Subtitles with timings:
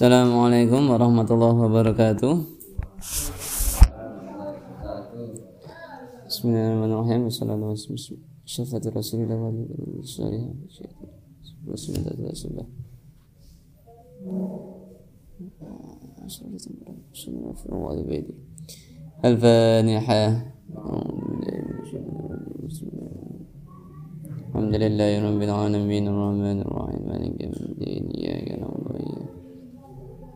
[0.00, 2.32] Assalamualaikum warahmatullahi wabarakatuh.
[6.24, 7.28] Bismillahirrahmanirrahim.
[7.28, 8.00] Wassalamualaikum
[8.48, 9.52] syafaat Rasulullah wa
[10.00, 10.56] sallam.
[11.68, 12.68] Rasulullah Rasulullah.
[19.20, 20.22] الفانحة
[24.48, 28.69] الحمد لله رب العالمين الرحمن الرحيم مالك يوم الدين إياك نعبد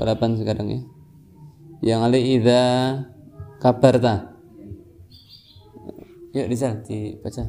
[0.00, 0.80] sekarang 28 28 sekarang ya
[1.84, 2.64] yang ali idza
[3.60, 4.32] kabarta
[6.32, 7.44] yuk Rizal dibaca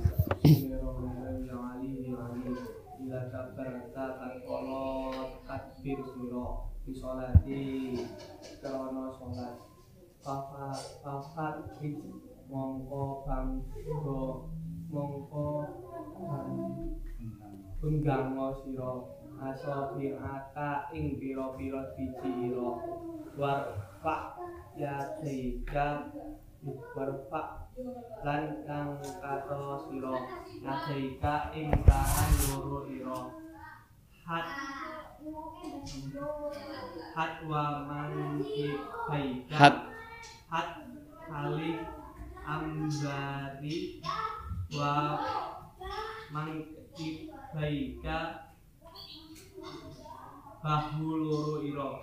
[12.52, 13.24] banggo
[14.92, 15.48] mongko
[19.42, 22.70] aso aka ing pira-pira biji ira
[23.34, 24.38] warfa
[24.78, 26.14] ya teika
[26.94, 27.42] warfa
[28.22, 30.14] lan kang kato sira.
[30.61, 33.20] Ateika ing tangan loro ira.
[34.30, 34.45] Hat
[37.17, 38.45] hat wa man
[39.50, 39.76] hat.
[40.52, 40.70] Hat
[41.26, 41.81] kali
[42.45, 43.78] ambari
[44.78, 45.17] wa
[46.30, 48.51] mangki baika
[50.62, 51.98] bahu loro ira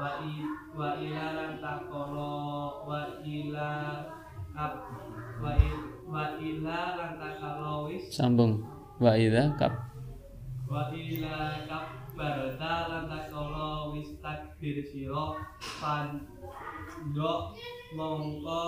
[0.00, 0.40] wa i
[0.72, 2.32] wa ila lan takono
[2.88, 3.70] wa ila
[4.56, 4.88] kap
[5.40, 5.68] wa i,
[6.08, 8.08] wa ila lan takalo wis.
[8.08, 8.64] Sambung.
[8.96, 9.72] Wa idza kab.
[10.68, 11.86] Wa ila kap
[12.16, 15.36] barda lan takalo wis takbir sira.
[15.80, 17.56] Pandok
[17.92, 18.64] mongko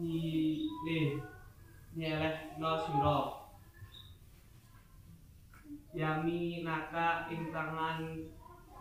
[0.00, 1.20] nyilih
[1.92, 3.20] nyeleh no sira.
[5.94, 8.02] Yami naka ing tangan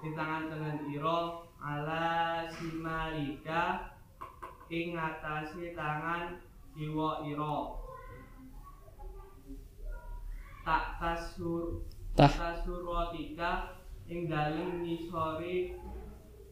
[0.03, 1.19] ing tangan tangan ira
[1.63, 3.95] ala simalika
[4.67, 6.43] ing atase tangan
[6.75, 7.79] iwa ira
[10.67, 11.87] tak tasur
[12.19, 12.27] tah.
[12.27, 13.79] tasurwatika
[14.11, 15.79] ing dalem ngisori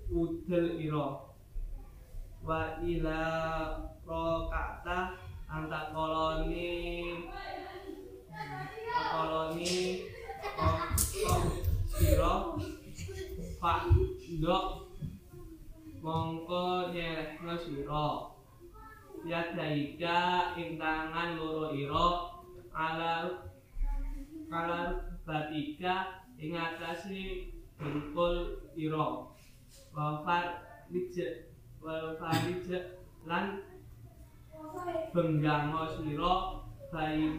[0.08, 1.28] udel ira
[2.48, 3.24] wa ila
[4.08, 5.20] rokata
[5.52, 6.72] antak koloni
[9.12, 9.76] koloni
[10.56, 10.80] kok
[11.92, 12.34] sira
[13.62, 13.94] pak
[14.42, 14.66] ndok
[16.02, 18.08] mongko nyerehno sira.
[19.22, 20.18] Ya daika
[20.58, 22.08] ing tangan loro ira
[22.74, 23.14] ala
[24.50, 24.80] ala
[25.22, 29.30] batika ing atase dengkul ira.
[29.94, 31.14] Wa farij
[31.78, 32.66] wa farij
[33.30, 33.62] lan
[35.14, 36.34] benggango sira
[36.90, 37.38] bayi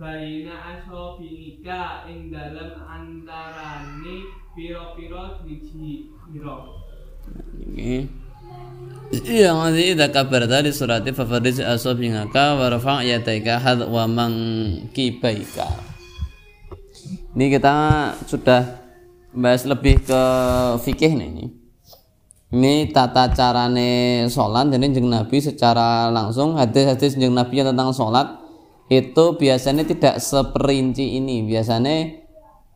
[0.00, 4.24] Baina asobika ing dalam antarane
[4.56, 6.72] piro-piro driji piro
[7.60, 8.08] Oke.
[9.28, 15.68] Yang nanti idza kabarta di surati fafarij asabingaka wa rafa' yataika had wa mangkibaika.
[17.36, 17.74] Ini kita
[18.24, 18.80] sudah
[19.36, 20.22] bahas lebih ke
[20.80, 21.46] fikih nih ini.
[22.56, 28.39] Ini tata carane sholat jadi jeng Nabi secara langsung hadis-hadis jeng Nabi tentang sholat
[28.90, 31.46] itu biasanya tidak seperinci ini.
[31.46, 32.20] Biasanya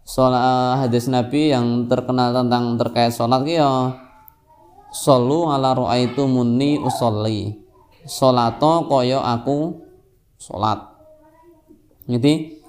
[0.07, 3.99] sholat hadis Nabi yang terkenal tentang terkait sholat ya
[4.95, 7.51] Solu ala itu muni usolli.
[8.07, 9.83] Solato koyo aku
[10.39, 10.87] sholat.
[12.07, 12.63] Jadi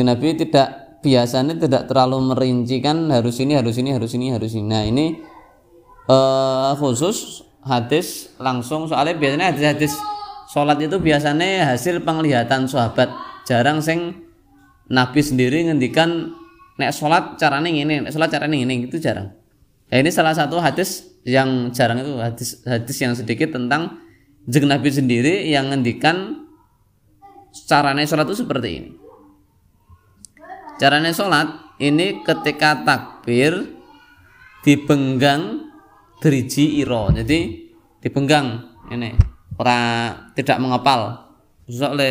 [0.00, 4.64] Nabi tidak biasanya tidak terlalu merincikan harus ini harus ini harus ini harus ini.
[4.64, 5.20] Nah ini
[6.08, 8.88] eh, khusus hadis langsung.
[8.88, 10.00] Soalnya biasanya hadis-hadis
[10.56, 13.12] sholat itu biasanya hasil penglihatan sahabat.
[13.44, 14.24] Jarang sing
[14.88, 16.32] Nabi sendiri ngendikan
[16.80, 19.36] nek sholat caranya ini nek sholat caranya ini itu jarang.
[19.92, 24.00] Ya ini salah satu hadis yang jarang itu hadis hadis yang sedikit tentang
[24.48, 26.48] jeng Nabi sendiri yang ngendikan
[27.68, 28.90] caranya sholat itu seperti ini.
[30.80, 33.76] Caranya sholat ini ketika takbir
[34.64, 35.68] dibenggang
[36.24, 37.68] driji iro jadi
[38.00, 39.78] dibenggang ini ora
[40.36, 41.32] tidak mengepal.
[41.66, 42.10] Susah le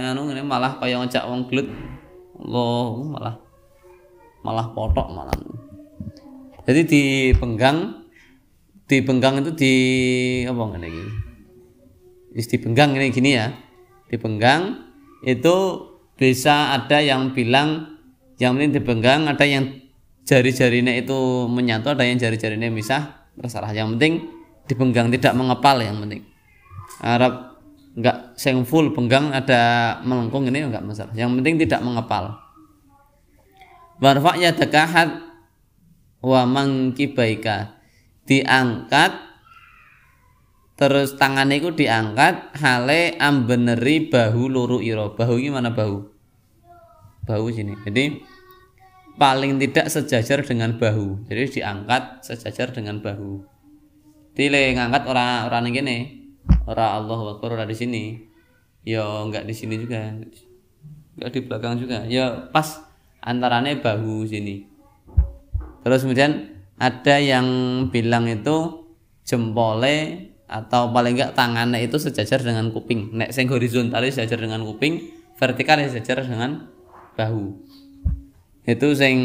[0.00, 1.68] anu ini malah kayak ngejak wong gelut.
[2.40, 3.34] Allah malah
[4.40, 5.36] malah potok malah.
[6.64, 8.08] Jadi dipenggang
[8.88, 9.74] dipenggang itu di
[10.48, 11.04] apa ngene iki?
[12.40, 13.52] Is dipenggang ini gini ya.
[14.08, 14.88] Dipenggang
[15.26, 15.56] itu
[16.16, 18.00] bisa ada yang bilang
[18.40, 19.84] yang penting dipenggang ada yang
[20.24, 23.76] jari-jarinya itu menyatu ada yang jari-jarinya misah terserah.
[23.76, 24.14] Yang penting
[24.64, 26.33] dipenggang tidak mengepal yang penting
[27.02, 27.54] Arab
[27.94, 31.14] enggak sing full penggang ada melengkung ini enggak masalah.
[31.14, 32.38] Yang penting tidak mengepal.
[34.02, 35.10] Warfa yadakahat
[36.20, 37.78] wa mangkibaika.
[38.26, 39.12] Diangkat
[40.74, 46.02] terus tangannya itu diangkat hale ambeneri bahu luru iro bahu gimana bahu?
[47.24, 47.78] Bahu sini.
[47.86, 48.18] Jadi
[49.14, 51.30] paling tidak sejajar dengan bahu.
[51.30, 53.46] Jadi diangkat sejajar dengan bahu.
[54.34, 56.23] Tile ngangkat orang orang gini
[56.64, 58.02] orang Allah Akbar orang di sini
[58.84, 60.12] ya enggak di sini juga
[61.16, 62.84] enggak di belakang juga ya pas
[63.24, 64.68] antaranya bahu sini
[65.80, 67.46] terus kemudian ada yang
[67.88, 68.84] bilang itu
[69.24, 75.00] jempole atau paling enggak tangannya itu sejajar dengan kuping nek sing horizontal sejajar dengan kuping
[75.40, 76.68] vertikal sejajar dengan
[77.16, 77.56] bahu
[78.68, 79.16] itu sing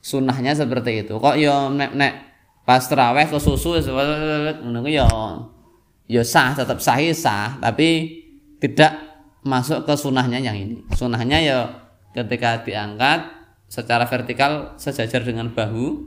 [0.00, 2.14] sunahnya seperti itu kok yo nek nek
[2.64, 3.76] pas teraweh ke susu
[4.88, 5.08] yo
[6.10, 8.18] yo sah tetap sahih sah tapi
[8.58, 8.98] tidak
[9.46, 10.82] masuk ke sunahnya yang ini.
[10.98, 11.60] Sunahnya yo
[12.10, 13.30] ketika diangkat
[13.70, 16.02] secara vertikal sejajar dengan bahu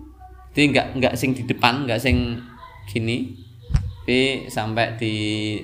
[0.51, 2.43] jadi enggak enggak sing di depan enggak sing
[2.91, 3.39] gini
[4.03, 5.15] tapi sampai di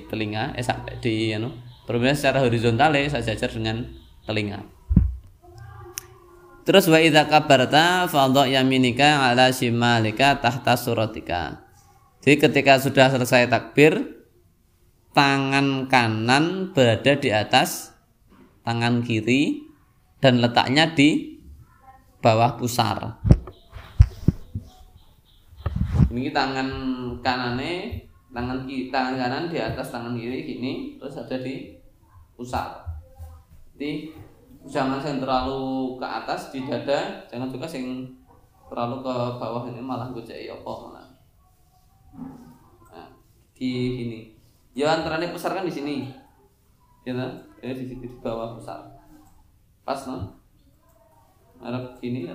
[0.07, 1.51] telinga eh sampai di anu
[1.83, 3.83] perbedaan secara horizontal ya sejajar dengan
[4.23, 4.63] telinga.
[6.63, 11.67] Terus wa idza kabarta fadha yaminika ala shimalika tahta suratika.
[12.23, 14.18] Jadi ketika sudah selesai takbir
[15.15, 17.95] tangan kanan berada di atas
[18.61, 19.65] tangan kiri
[20.21, 21.39] dan letaknya di
[22.19, 23.23] bawah pusar.
[26.09, 26.69] Ini tangan
[27.21, 31.73] kanannya tangan kiri, tangan kanan di atas tangan kiri gini terus ada di
[32.37, 32.85] pusat
[33.79, 34.11] jadi
[34.67, 38.05] jangan yang terlalu ke atas di dada jangan juga yang
[38.69, 41.07] terlalu ke bawah ini malah gue cek apa malah.
[42.93, 43.09] Nah,
[43.57, 44.19] di gini
[44.77, 45.95] ya antaranya besar kan di sini.
[47.07, 47.15] Ya
[47.63, 48.79] ya di, di bawah besar.
[49.83, 50.39] Pas no
[51.59, 52.29] Arab gini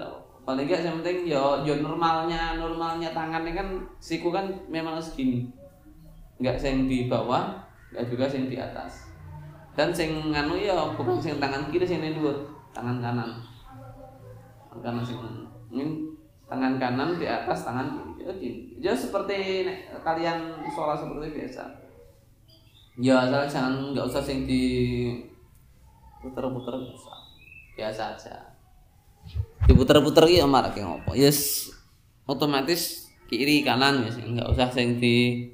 [0.45, 5.49] paling enggak yang penting ya, ya normalnya normalnya tangannya kan siku kan memang segini.
[6.37, 7.57] Nggak sing di bawah
[7.95, 9.09] nggak juga sing di atas.
[9.73, 12.45] Dan sing nganu ya bukan sing tangan kiri sing dhuwur
[12.77, 13.41] tangan kanan.
[14.69, 15.17] Tangan kanan sing
[15.73, 16.13] ini
[16.45, 18.77] tangan kanan di atas tangan kiri.
[18.77, 19.65] Ya, ya seperti
[20.05, 21.84] kalian sholat seperti biasa
[23.01, 24.63] ya asal jangan nggak usah sing di
[26.23, 27.13] puter-puter biasa.
[27.75, 28.35] Biasa aja.
[29.67, 31.17] Diputer-puter ya marah kayak ngopo?
[31.17, 31.71] Yes
[32.25, 35.49] otomatis kiri kanan ya nggak usah sing di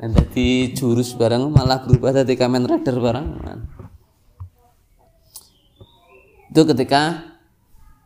[0.00, 3.28] Nanti jurus barang malah berubah dari Kamen Rider barang.
[6.48, 7.36] Itu ketika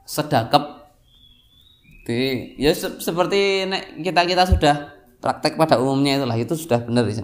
[0.03, 0.91] sedakap
[2.03, 3.71] di ya se seperti
[4.03, 4.94] kita kita sudah
[5.25, 7.17] praktek pada umumnya itulah itu sudah benar di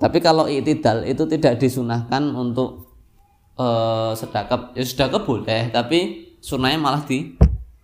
[0.00, 2.96] Tapi kalau itidal itu tidak disunahkan untuk
[3.60, 7.36] uh, sedakap ya sedakap boleh tapi sunahnya malah di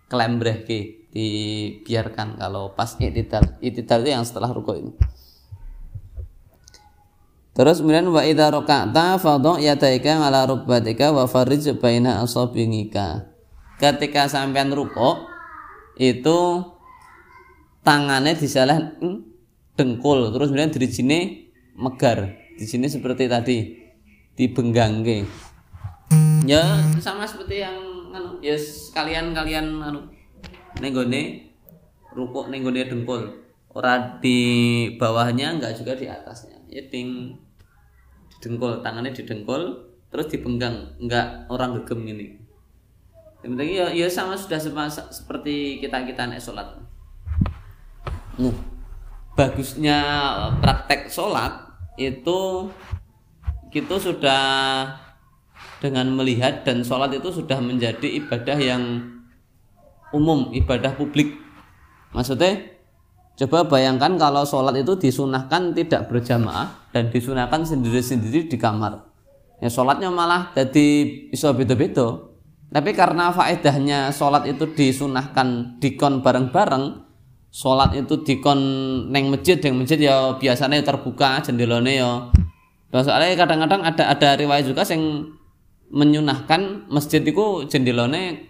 [0.09, 0.65] kelembreh
[1.13, 3.45] dibiarkan kalau pas itidal.
[3.61, 4.93] Itidal itu yang setelah rukuk ini.
[7.53, 13.29] Terus kemudian wa idza raka'ta fadha yataika ala rukbatika wa farij baina asabingika.
[13.77, 15.29] Ketika sampean rukuk
[16.01, 16.65] itu
[17.83, 18.95] tangannya disalah
[19.75, 21.19] dengkul terus kemudian dari sini
[21.77, 22.39] megar.
[22.53, 23.57] Di sini seperti tadi
[24.33, 25.25] dibenggangke
[26.43, 27.77] ya sama seperti yang
[28.13, 28.57] anu ya
[28.93, 30.09] kalian kalian anu
[30.81, 31.53] nenggone
[32.13, 33.21] rukuk nenggone dengkul.
[33.73, 34.37] Ora di
[35.01, 36.61] bawahnya enggak juga di atasnya.
[36.69, 37.33] Ya ding
[38.29, 40.93] di dengkul tangannya di dengkul terus dipenggang.
[41.01, 42.27] Enggak orang gegem ini
[43.43, 46.79] ya, ya sama sudah sama, seperti kita kita naik sholat
[48.39, 48.55] nah,
[49.37, 49.97] bagusnya
[50.61, 51.53] praktek sholat
[51.97, 52.69] itu
[53.73, 54.41] itu sudah
[55.81, 59.03] dengan melihat dan sholat itu sudah menjadi ibadah yang
[60.13, 61.35] umum ibadah publik.
[62.13, 62.77] Maksudnya
[63.33, 69.09] coba bayangkan kalau sholat itu disunahkan tidak berjamaah dan disunahkan sendiri-sendiri di kamar.
[69.59, 72.29] Ya sholatnya malah jadi bisa beda-beda.
[72.73, 77.12] Tapi karena faedahnya sholat itu disunahkan dikon bareng-bareng
[77.53, 78.57] sholat itu dikon
[79.13, 82.11] neng masjid yang masjid ya biasanya terbuka jendelanya ya
[83.05, 85.29] soalnya kadang-kadang ada ada riwayat juga yang
[85.93, 88.49] menyunahkan masjid itu jendelane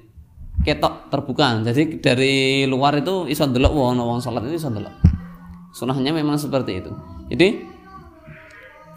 [0.63, 1.59] ketok terbuka.
[1.63, 4.95] Jadi dari luar itu iso ndelok wong wong salat itu iso ndelok.
[5.75, 6.91] Sunahnya memang seperti itu.
[7.27, 7.47] Jadi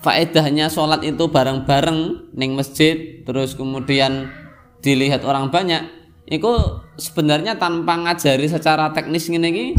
[0.02, 4.30] faedahnya sholat itu bareng-bareng neng masjid terus kemudian
[4.78, 5.82] dilihat orang banyak
[6.30, 9.75] itu sebenarnya tanpa ngajari secara teknis gini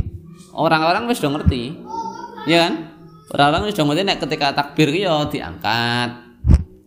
[0.57, 1.77] orang-orang wis udah ngerti.
[2.49, 2.73] Ya kan?
[3.31, 6.09] Orang-orang wis udah ngerti nek ketika takbir yo diangkat.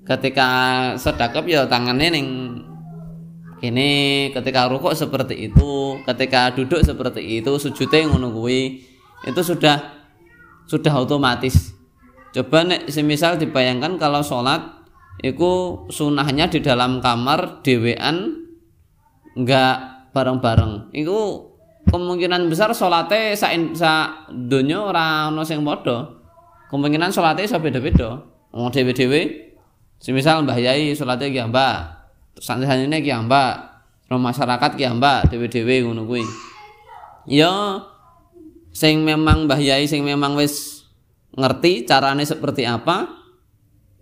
[0.03, 0.49] Ketika
[0.99, 2.27] sedekap yo tangannya neng
[3.61, 3.91] ini
[4.33, 8.81] ketika rukuk seperti itu ketika duduk seperti itu sujudnya ngono kuwi
[9.29, 10.00] itu sudah
[10.65, 11.77] sudah otomatis.
[12.33, 14.81] Coba nek semisal dibayangkan kalau sholat
[15.21, 18.49] itu sunahnya di dalam kamar dewean
[19.37, 20.95] enggak bareng-bareng.
[20.97, 21.50] Itu
[21.88, 23.92] kemungkinan besar sholatnya sa, sa
[24.28, 26.20] dunia orang ono sing podo
[26.68, 28.20] kemungkinan sholatnya sa beda-beda.
[28.50, 29.54] Mau dewe-dewe
[30.02, 31.76] semisal mbah yai sholatnya ki mbak
[32.40, 33.52] santri-santrine ki mbak
[34.10, 36.25] masyarakat ki mbak dewe-dewe ngono kuwi.
[37.30, 37.80] Ya
[38.75, 40.84] sing memang mbah yai sing memang wis
[41.34, 43.06] ngerti carane seperti apa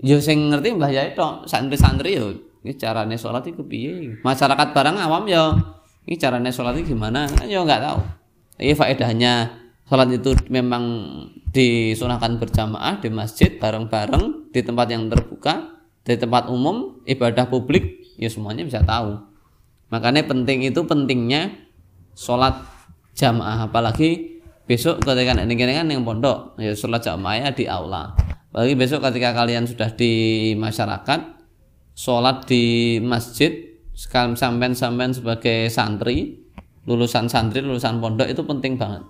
[0.00, 2.26] ya sing ngerti mbah yai tok santri-santri ya
[2.64, 4.18] ini carane sholat itu piye?
[4.26, 5.54] Masyarakat barang awam ya
[6.08, 7.28] ini carane sholat itu gimana?
[7.28, 8.00] Kan ya nggak tahu.
[8.64, 9.52] Ini faedahnya
[9.84, 11.04] sholat itu memang
[11.52, 18.32] disunahkan berjamaah di masjid bareng-bareng di tempat yang terbuka di tempat umum ibadah publik ya
[18.32, 19.20] semuanya bisa tahu.
[19.92, 21.52] Makanya penting itu pentingnya
[22.16, 22.56] sholat
[23.12, 23.68] jamaah.
[23.68, 28.16] Apalagi besok ketika ini kan yang pondok ya sholat jamaah di aula.
[28.48, 31.36] Bagi besok ketika kalian sudah di masyarakat
[31.92, 33.67] sholat di masjid
[33.98, 36.46] sekarang sampean sampean sebagai santri
[36.86, 39.02] lulusan santri lulusan pondok itu penting banget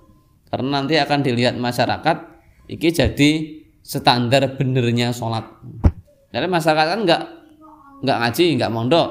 [0.48, 2.16] karena nanti akan dilihat masyarakat
[2.72, 3.30] iki jadi
[3.84, 5.44] standar benernya sholat
[6.32, 7.22] jadi masyarakat kan nggak
[8.00, 9.08] nggak ngaji nggak mondok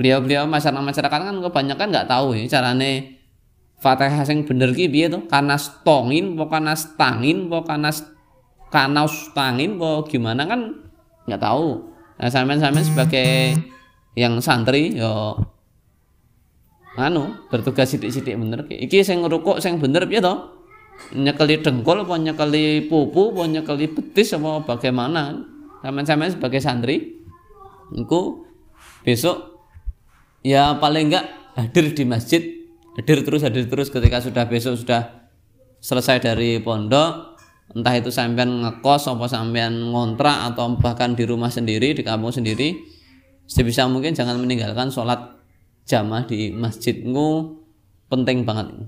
[0.00, 3.20] beliau-beliau masyarakat masyarakat kan kebanyakan nggak tahu ya carane
[3.82, 5.26] Fatihah sing bener ki piye to?
[5.26, 8.06] Kanas tongin apa kanas tangin apa kanas
[8.70, 10.86] kanas tangin apa gimana kan
[11.26, 11.82] nggak tahu.
[12.22, 13.58] Nah, sampean-sampean sebagai
[14.12, 15.40] yang santri yo
[17.00, 18.76] anu bertugas sidik-sidik bener ki.
[18.84, 20.34] Iki sing ngrukuk sing bener piye to?
[21.16, 25.40] Nyekeli dengkul apa nyekeli pupu apa nyekeli betis apa bagaimana?
[25.80, 27.22] Sampean-sampean sebagai santri
[27.96, 28.46] iku
[29.02, 29.66] besok
[30.46, 31.26] ya paling enggak
[31.58, 32.42] hadir di masjid
[32.96, 35.32] hadir terus hadir terus ketika sudah besok sudah
[35.82, 37.36] selesai dari pondok
[37.72, 42.78] entah itu sampean ngekos apa sampean ngontrak atau bahkan di rumah sendiri di kampung sendiri
[43.46, 45.38] sebisa mungkin jangan meninggalkan sholat
[45.86, 47.58] jamaah di masjidmu
[48.06, 48.86] penting banget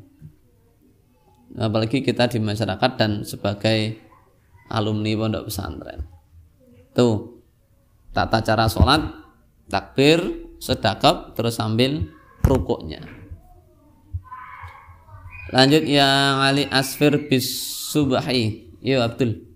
[1.59, 3.99] apalagi kita di masyarakat dan sebagai
[4.71, 6.07] alumni pondok pesantren
[6.95, 7.43] tuh
[8.15, 9.03] tata cara sholat
[9.71, 10.23] takbir
[10.63, 12.07] sedekap terus sambil
[12.45, 13.03] rukuknya
[15.55, 17.47] Lanjut yang Ali Asfir bis
[17.95, 18.75] Subahi.
[18.83, 19.54] Yo Abdul.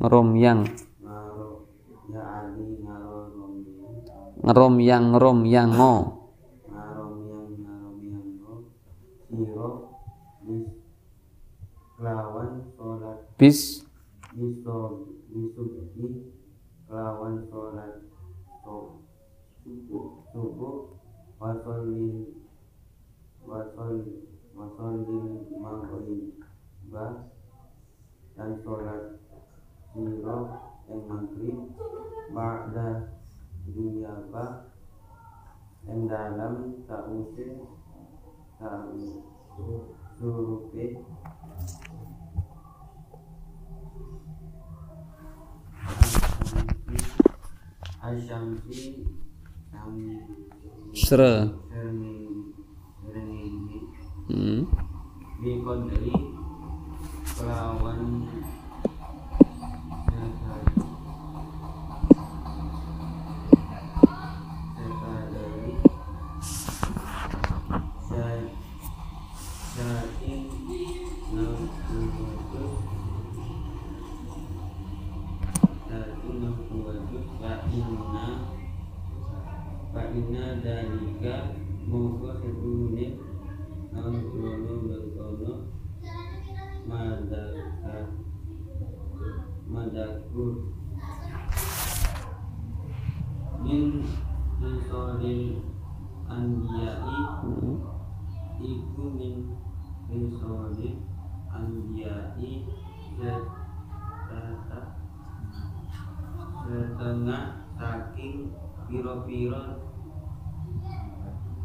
[0.00, 0.64] Ngerom yang
[4.40, 5.94] ngerom yang ngo ngarom yang ngo.
[12.00, 13.84] Lawan sholat bis.
[14.30, 16.32] biso bisuki
[16.88, 18.08] lawan sholat
[20.32, 20.96] subuh
[21.36, 22.40] wasolin
[23.44, 23.94] wasol
[24.56, 26.40] wasolin maghrib
[26.88, 27.28] ba
[28.38, 29.19] dan sholat
[29.90, 30.38] siro
[30.86, 31.58] yang maghrib
[32.30, 33.10] ba'da
[34.06, 34.44] apa
[35.86, 36.54] yang dalam
[36.86, 37.10] tak
[40.18, 40.86] surupe
[48.00, 49.06] asyamsi
[50.94, 51.46] Sera.
[54.30, 54.66] Hmm.
[55.40, 55.52] Bi
[57.34, 58.29] kelawan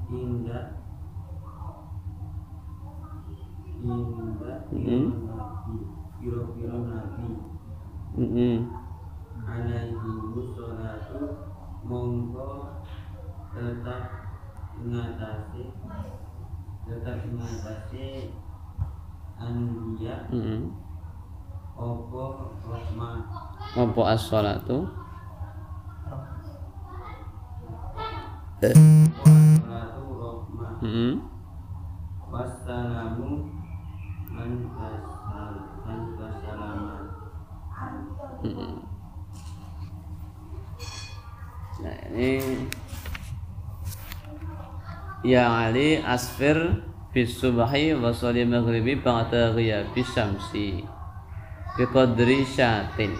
[0.10, 0.66] indah
[3.82, 3.98] piro
[4.72, 5.04] Mhm.
[5.30, 5.78] nabi
[6.22, 7.26] piro-piro nabi
[8.18, 8.56] Mm-mm.
[9.46, 11.22] alaihi musholatu
[11.86, 12.82] mongko
[13.54, 14.04] tetap
[14.82, 15.64] mengatasi
[16.88, 18.34] tetap mengatasi
[19.38, 20.72] anbiya Mm-mm.
[21.76, 22.24] opo
[22.64, 23.20] rahmah
[23.76, 24.88] Apa as-sholatu?
[24.88, 25.06] salatu
[30.86, 31.18] Mm-mm.
[32.30, 33.50] wassalamu
[36.14, 37.10] kasalaman
[38.46, 38.74] Mm-mm.
[41.82, 42.70] Nah ini
[45.26, 50.86] Ya Ali asfir bis subhi wa sholli maghribi ba'da ghiyabi syamsi
[51.82, 53.18] biqadri syatin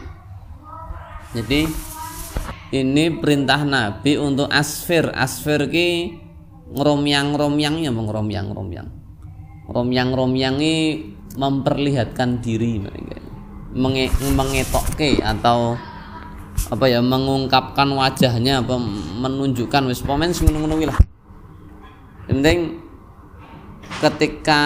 [1.34, 1.66] jadi
[2.78, 6.25] ini perintah Nabi untuk asfir asfir ki
[6.72, 8.88] ngeromyang romyang ya bang romyang romyang
[9.70, 10.76] romyang romyang ini
[11.36, 13.22] memperlihatkan diri mereka
[13.76, 15.76] Menge, mengetokke atau
[16.72, 18.80] apa ya mengungkapkan wajahnya apa
[19.20, 20.96] menunjukkan wis pomen sing ngono kuwi lah.
[22.24, 22.80] Penting
[24.00, 24.62] ketika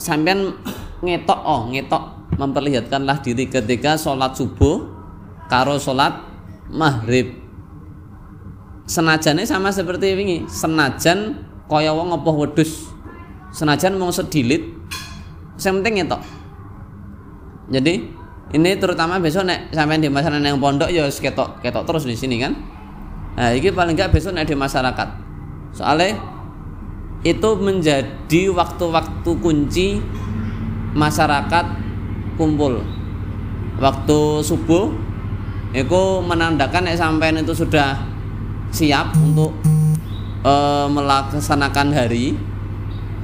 [0.00, 0.56] sampean
[1.04, 4.88] ngetok oh ngetok memperlihatkanlah diri ketika sholat subuh
[5.52, 6.16] karo sholat
[6.72, 7.41] maghrib
[8.86, 11.38] senajane sama seperti ini senajan
[11.70, 12.92] kaya wong apa wedhus.
[13.52, 14.64] Senajan mau sedilit.
[15.60, 16.22] Yang penting ngetok.
[17.70, 17.94] Jadi
[18.52, 22.36] ini terutama besok nek sampean di masyarakat yang pondok ya ketok ketok terus di sini
[22.42, 22.52] kan?
[23.38, 25.08] Nah ini paling nggak besok nek di masyarakat.
[25.72, 26.20] Soalnya
[27.22, 29.88] itu menjadi waktu-waktu kunci
[30.92, 31.66] masyarakat
[32.36, 32.82] kumpul.
[33.80, 34.92] Waktu subuh
[35.72, 38.11] itu menandakan nek sampean itu sudah
[38.72, 39.52] siap untuk
[40.42, 42.34] eh, melaksanakan hari.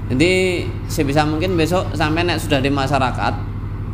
[0.09, 3.35] Jadi sebisa mungkin besok sampai nek sudah di masyarakat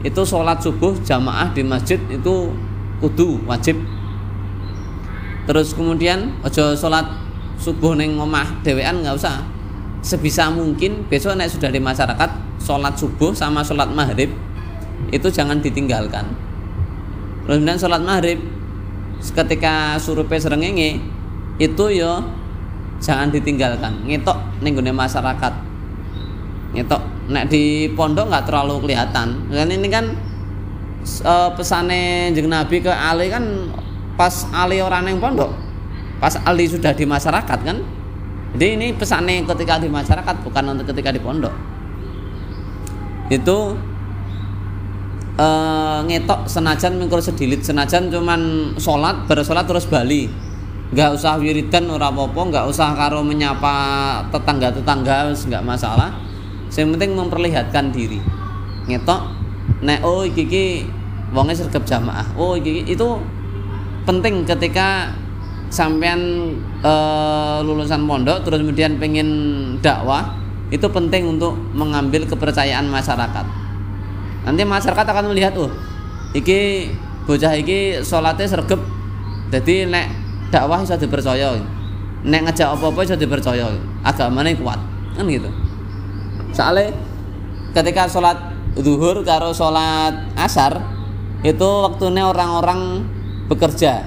[0.05, 2.53] itu sholat subuh jamaah di masjid itu
[3.03, 3.81] kudu wajib.
[5.49, 7.09] Terus kemudian ojo sholat
[7.59, 9.43] subuh neng omah dewean nggak usah.
[10.05, 14.31] Sebisa mungkin besok nek sudah di masyarakat sholat subuh sama sholat maghrib
[15.11, 16.29] itu jangan ditinggalkan.
[17.49, 18.39] Kemudian sholat maghrib
[19.21, 21.01] ketika surupe serengenge
[21.59, 22.19] itu yo
[22.99, 24.03] jangan ditinggalkan.
[24.07, 25.53] Ngetok ning gone masyarakat.
[26.75, 27.03] Ngetok.
[27.31, 29.49] Nek di pondok nggak terlalu kelihatan.
[29.49, 30.05] Kan ini kan
[31.05, 33.71] eh, pesane jeng Nabi ke Ali kan
[34.19, 35.55] pas Ali orang yang pondok.
[36.19, 37.79] Pas Ali sudah di masyarakat kan?
[38.55, 41.55] Jadi ini pesannya ketika di masyarakat bukan untuk ketika di pondok.
[43.31, 43.79] Itu
[45.39, 47.63] eh, ngetok senajan mengkur sedilit.
[47.63, 50.45] Senajan cuman sholat bersolat terus bali
[50.95, 53.75] nggak usah wiridan ora apa-apa nggak usah karo menyapa
[54.31, 56.15] tetangga tetangga nggak masalah.
[56.71, 58.23] Yang penting memperlihatkan diri.
[58.87, 59.21] Ngetok
[59.83, 60.65] nek oh iki iki
[61.35, 62.31] wonge sergap jamaah.
[62.39, 63.09] Oh iki iki- itu
[64.07, 65.11] penting ketika
[65.67, 66.55] sampean
[66.87, 69.29] eh, lulusan pondok terus kemudian pengen
[69.83, 70.39] dakwah
[70.71, 73.47] itu penting untuk mengambil kepercayaan masyarakat.
[74.47, 75.75] Nanti masyarakat akan melihat oh
[76.39, 76.91] iki
[77.27, 78.79] bocah iki sholatnya sergap
[79.51, 80.24] jadi nek
[80.55, 81.59] dakwah bisa dipercaya.
[82.23, 83.67] Nek ngejak apa-apa bisa dipercaya.
[84.07, 84.79] Agamanya kuat
[85.19, 85.51] kan gitu.
[86.55, 86.95] Soalnya
[87.75, 88.39] ketika sholat
[88.79, 90.79] zuhur karo sholat asar
[91.43, 93.03] itu waktunya orang-orang
[93.51, 94.07] bekerja.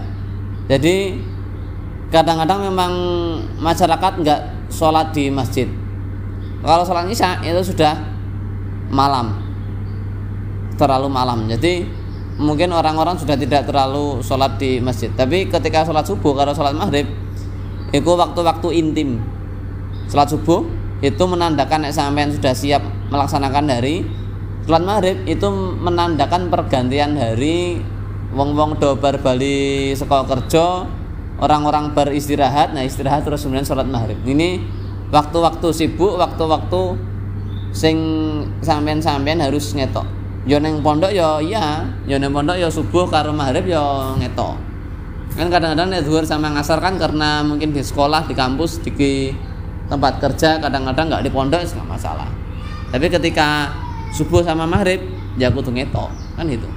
[0.71, 1.19] Jadi
[2.07, 2.93] kadang-kadang memang
[3.59, 5.67] masyarakat nggak sholat di masjid.
[6.63, 7.99] Kalau sholat isya itu sudah
[8.87, 9.35] malam.
[10.79, 11.45] Terlalu malam.
[11.51, 12.06] Jadi
[12.37, 15.09] mungkin orang-orang sudah tidak terlalu sholat di masjid.
[15.09, 17.09] Tapi ketika sholat subuh kalau sholat maghrib
[17.91, 19.19] itu waktu-waktu intim.
[20.07, 20.63] Sholat subuh
[21.01, 22.81] itu menandakan sampean sudah siap
[23.13, 24.05] melaksanakan hari
[24.65, 25.47] sholat maghrib itu
[25.81, 27.81] menandakan pergantian hari.
[28.27, 30.83] Wong-wong do bar bali sekolah kerja
[31.39, 34.19] orang-orang beristirahat nah istirahat terus kemudian sholat maghrib.
[34.21, 34.61] Ini
[35.09, 36.99] waktu-waktu sibuk waktu-waktu
[37.71, 37.97] sing
[38.59, 41.87] sampean-sampean harus ngetok yo neng pondok yo iya.
[42.05, 44.59] Yo neng pondok yo subuh karo maghrib yo ngetok.
[45.37, 49.33] Kan kadang-kadang nek zuhur sama ngasar kan karena mungkin di sekolah di kampus di
[49.87, 52.27] tempat kerja kadang-kadang nggak di pondok nggak masalah.
[52.91, 53.71] Tapi ketika
[54.13, 54.99] subuh sama maghrib
[55.37, 56.09] ya kudu ngetok.
[56.35, 56.67] Kan itu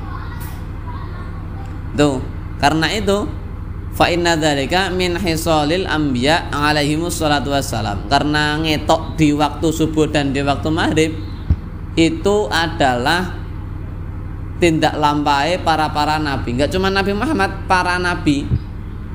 [1.97, 2.23] tuh
[2.61, 3.27] karena itu
[3.91, 8.07] fa inna dzalika min hisalil anbiya alaihimus salatu wassalam.
[8.13, 11.13] Karena ngetok di waktu subuh dan di waktu maghrib
[11.99, 13.40] itu adalah
[14.61, 16.55] tindak lampai para para nabi.
[16.55, 18.45] Nggak cuma Nabi Muhammad para nabi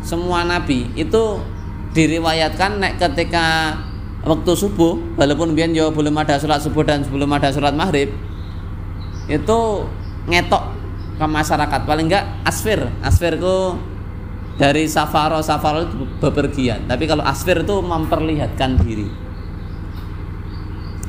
[0.02, 1.42] semua nabi itu
[1.96, 3.78] diriwayatkan nek ketika
[4.26, 8.14] waktu subuh walaupun biar jauh belum ada sholat subuh dan sebelum ada sholat maghrib
[9.26, 9.60] itu
[10.30, 10.64] ngetok
[11.18, 11.80] ke masyarakat.
[11.88, 12.86] Paling enggak asfir.
[13.02, 13.80] Itu
[14.56, 16.86] dari safaro safaro itu bepergian.
[16.86, 19.10] Tapi kalau asfir itu memperlihatkan diri.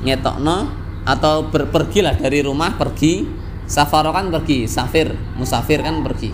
[0.06, 0.56] Ngetokno
[1.06, 6.30] atau berpergilah dari rumah pergi safaro kan pergi safir musafir kan pergi.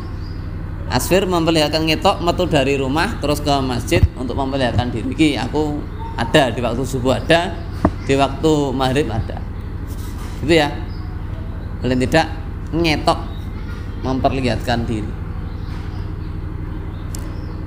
[0.92, 5.09] Asfir memperlihatkan ngetok metu dari rumah terus ke masjid untuk memperlihatkan diri.
[5.16, 5.81] Ki, aku
[6.21, 7.57] ada di waktu subuh ada
[8.05, 9.40] di waktu maghrib ada.
[10.45, 10.68] Gitu ya.
[11.81, 12.29] Paling tidak
[12.77, 13.18] ngetok
[14.05, 15.23] memperlihatkan diri.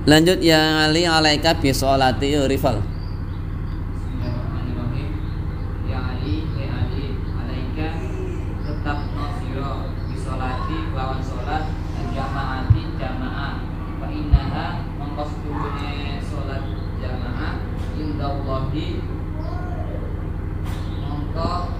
[0.06, 1.98] Lanjut ya Ali alaika bi rifal
[2.46, 5.10] Bismillahirrahmanirrahim.
[5.90, 8.06] Ya Ali, ya Ali, alaika
[8.62, 13.66] tetap nasiro bisolati lawan solat dan jamaati jamaah.
[13.98, 16.62] Fa innaha mongkos kuune solat
[17.02, 17.66] jamaah
[17.98, 19.02] indallahi
[21.02, 21.75] mongko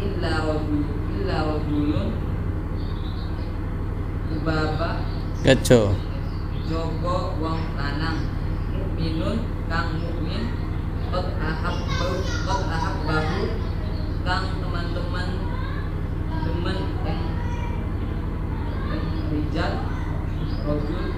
[0.00, 0.84] illa rajul
[1.20, 2.08] illa rajulun
[4.40, 4.90] baba.
[5.44, 5.92] Kejo.
[6.64, 8.20] Joko wong lanang.
[8.72, 10.44] Mukminun kang mukmin
[11.12, 12.08] qad ahabbu
[12.46, 13.40] qad ahabbahu
[14.24, 15.28] kang teman-teman
[16.46, 17.22] demen ing
[18.94, 19.74] ing rijal
[20.64, 21.08] rajul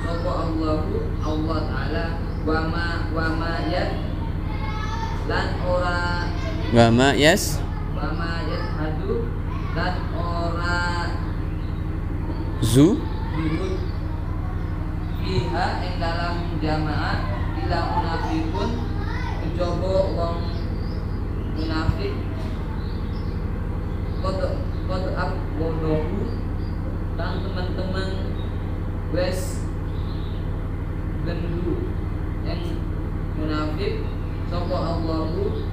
[0.00, 2.04] sapa Allahu Allah taala.
[2.48, 3.84] Wa ma wa ma ya.
[5.28, 6.32] Lan ora
[6.68, 7.56] wama yes?
[7.96, 9.24] Wa ma yashhadu
[9.72, 11.08] lan ora
[12.60, 13.00] zu?
[13.32, 13.80] Juhud
[15.24, 17.18] Fiha ing dalam jamaah.
[17.56, 18.70] Bila munafikun
[19.44, 20.40] Kejobo wong
[21.56, 22.14] munafik
[24.20, 24.40] Kod
[24.88, 26.20] Kod ab wodohu
[27.16, 28.10] Kang teman-teman
[29.12, 29.64] Wes
[31.24, 31.92] Gendu
[32.46, 32.78] Yang
[33.36, 34.04] munafik
[34.48, 35.67] Sopo Allahu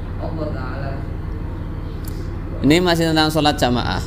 [2.66, 4.02] Ini masih tentang sholat jamaah.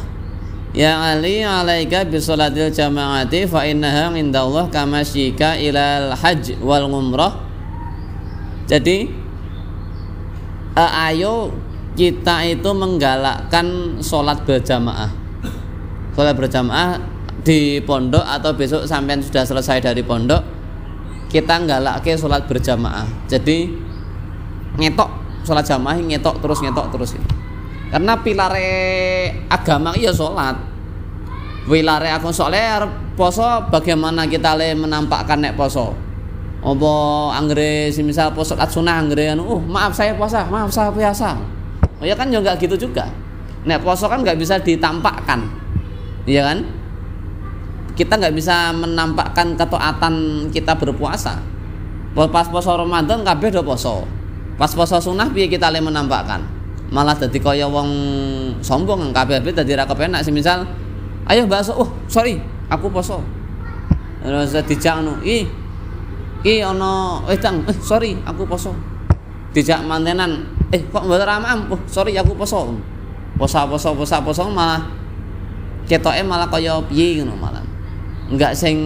[0.76, 7.38] Ya Ali alaika bi sholatil jamaati fa innaha indallah kama syika ilal hajj wal umrah.
[8.68, 9.08] Jadi
[10.76, 11.50] ayo
[11.96, 15.10] kita itu menggalakkan sholat berjamaah.
[16.18, 16.98] Sholat berjamaah
[17.42, 20.42] di pondok atau besok sampai sudah selesai dari pondok
[21.32, 23.06] kita nggalake sholat berjamaah.
[23.26, 23.72] Jadi
[24.78, 25.10] ngetok
[25.48, 27.16] sholat jamaah ngetok terus ngetok terus.
[27.88, 28.68] Karena pilare
[29.48, 30.60] agama iya sholat.
[31.64, 32.84] Pilare aku soalnya
[33.16, 35.96] poso bagaimana kita le menampakkan nek poso?
[36.60, 36.92] Apa
[37.40, 41.40] anggere misal poso kat sunah anggere anu oh maaf saya puasa maaf saya puasa.
[41.96, 43.08] Oh ya kan ya nggak gitu juga.
[43.64, 45.48] Nek poso kan nggak bisa ditampakkan.
[46.28, 46.58] Iya kan?
[47.96, 50.14] Kita nggak bisa menampakkan ketaatan
[50.52, 51.40] kita berpuasa.
[52.12, 54.17] Pas poso Ramadan kabeh do poso
[54.58, 56.42] pas poso sunah piye kita le menampakkan?
[56.90, 57.88] Malah dadi kaya wong
[58.58, 60.26] sombong kabeh dadi ra kepenak.
[60.26, 60.66] Semisal
[61.30, 61.78] ayo bakso.
[61.78, 63.22] Oh sorry aku poso
[64.18, 65.46] terus dijak anu ih
[66.42, 68.74] ih ana wedang eh sorry aku poso
[69.54, 70.42] dijak mantenan
[70.74, 72.74] eh kok mboten ramam oh sorry aku poso
[73.38, 74.82] poso poso poso poso malah
[75.86, 77.64] ketoke malah kaya piye ngono malah.
[78.28, 78.76] Enggak sing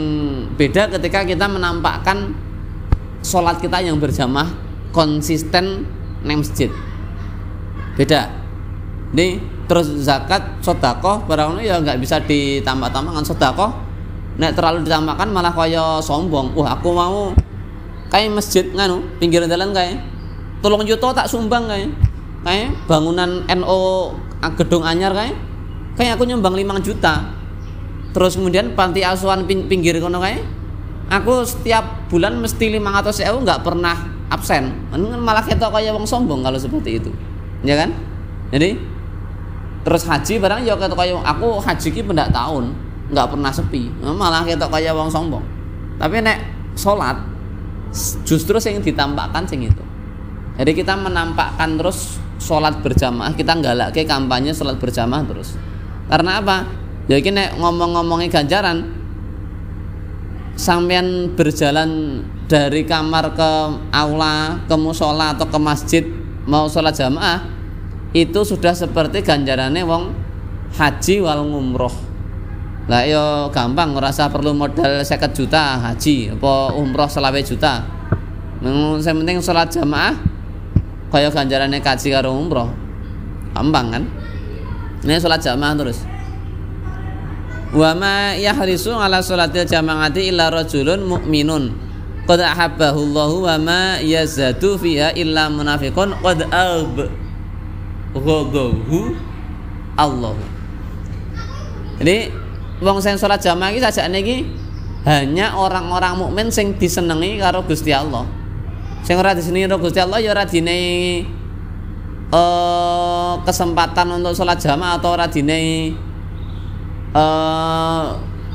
[0.54, 2.30] beda ketika kita menampakkan
[3.26, 4.46] sholat kita yang berjamaah
[4.92, 5.88] konsisten
[6.22, 6.70] neng masjid.
[7.98, 8.30] Beda.
[9.12, 13.24] Nih terus zakat sodakoh barang ya nggak bisa ditambah-tambahkan.
[13.24, 13.72] Sodakoh
[14.36, 16.52] nek terlalu ditambahkan malah kaya sombong.
[16.54, 17.32] Wah aku mau
[18.12, 20.00] kayak masjid nganu pinggir jalan kayak
[20.60, 21.90] tolong juta tak sumbang kayak.
[22.42, 23.80] Kayak bangunan NO
[24.60, 25.36] gedung anyar kayak.
[25.92, 27.32] Kayak aku nyumbang 5 juta.
[28.12, 30.44] Terus kemudian panti asuhan ping- pinggir kono kayak.
[31.12, 34.72] Aku setiap bulan mesti 500 ewu nggak pernah absen.
[34.96, 37.10] Malah kita kayak wong sombong kalau seperti itu.
[37.62, 37.92] Ya kan?
[38.52, 38.80] Jadi
[39.82, 42.72] terus haji barang ya kata kayak aku haji ki pendak tahun
[43.12, 43.92] nggak pernah sepi.
[44.00, 45.44] Malah kita kayak wong sombong.
[46.00, 46.38] Tapi nek
[46.74, 47.20] sholat
[48.24, 49.84] justru yang ditampakkan sing itu.
[50.56, 55.54] Jadi kita menampakkan terus sholat berjamaah kita nggak lagi kampanye sholat berjamaah terus.
[56.08, 56.66] Karena apa?
[57.10, 58.88] Ya nek ngomong-ngomongin ganjaran
[60.54, 63.52] sampean berjalan dari kamar ke
[63.88, 66.04] aula ke musola atau ke masjid
[66.44, 67.48] mau sholat jamaah
[68.12, 70.12] itu sudah seperti ganjarannya wong
[70.76, 72.12] haji wal ngumroh.
[72.92, 77.88] Lah yo gampang ngerasa perlu modal 50 juta haji apa umroh selawe juta.
[78.60, 80.12] Yang penting sholat jamaah
[81.08, 82.68] kaya ganjarannya kaji karo umroh.
[83.56, 84.04] Gampang kan?
[85.08, 86.04] Ini sholat jamaah terus.
[87.72, 91.81] Wa ma yahrisu ala sholatil jamaati illa rajulun mu'minun
[92.22, 96.14] qad ahabbahu Allahu wa ma yazadu fiha illa munafiqun.
[96.22, 96.96] Qad ab
[98.12, 99.16] ghadahu
[99.96, 100.36] Allah
[102.02, 102.34] jadi
[102.82, 104.36] wong sing salat jamaah iki sajane iki
[105.06, 108.22] hanya orang-orang mukmin sing disenengi karo Gusti Allah.
[109.02, 111.26] Sing ora disenengi karo Gusti Allah ya ora dinehi
[112.32, 115.92] eh kesempatan untuk sholat jamaah atau ora dinehi
[117.12, 118.04] eh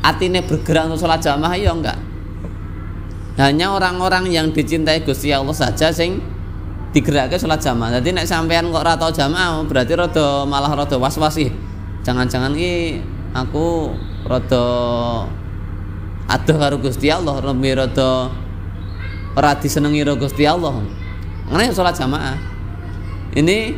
[0.02, 2.00] atine bergerak untuk sholat jamaah ya enggak
[3.38, 6.18] hanya orang-orang yang dicintai Gusti Allah saja sing
[6.90, 8.02] digerakke sholat jamaah.
[8.02, 11.54] Jadi nek sampean kok ora tau jamaah berarti rada malah rada was-was sih.
[12.02, 12.98] Jangan-jangan ki
[13.38, 13.94] aku
[14.26, 14.66] rada
[16.28, 18.34] adoh karo Gusti Allah lebih rada
[19.38, 20.82] ora disenengi karo Gusti Allah.
[21.54, 22.36] Ngene sholat jamaah.
[23.38, 23.78] Ini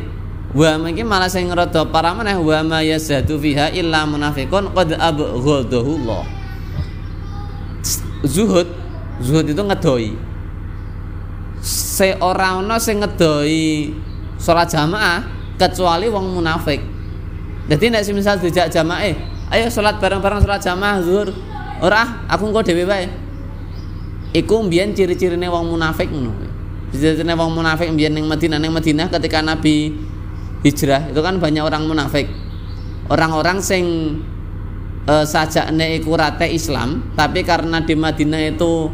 [0.56, 5.90] wa iki malah sing rada para meneh wa ma yazadu fiha illa munafiqun qad abghadahu
[6.00, 6.24] Allah
[8.26, 8.79] zuhud
[9.20, 10.10] zuhud itu ngedoi.
[11.60, 13.92] Seorang sing ngedoi
[14.40, 15.20] sholat jamaah
[15.60, 16.80] kecuali wong munafik.
[17.68, 19.14] Jadi nek misal dijak jamaah eh,
[19.52, 21.28] ayo sholat bareng-bareng sholat jamaah zuhur.
[21.84, 23.06] Ora aku engko dhewe wae.
[24.32, 26.32] Iku mbiyen ciri-cirine wong munafik ngono.
[26.90, 29.92] Ciri-cirine wong munafik mbiyen ning Madinah ning Madinah ketika Nabi
[30.64, 32.26] hijrah itu kan banyak orang munafik.
[33.12, 33.84] Orang-orang sing
[35.04, 38.88] eh, sajakne iku rate Islam tapi karena di Madinah itu